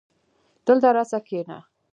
[0.65, 1.57] دلته راسه کينه